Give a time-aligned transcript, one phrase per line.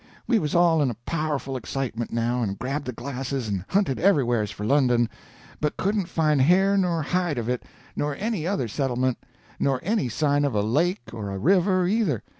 [0.25, 4.49] We was all in a powerful excitement now, and grabbed the glasses and hunted everywheres
[4.49, 5.07] for London,
[5.59, 7.63] but couldn't find hair nor hide of it,
[7.95, 12.23] nor any other settlement—nor any sign of a lake or a river, either.